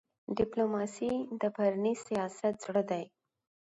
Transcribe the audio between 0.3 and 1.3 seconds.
ډيپلوماسي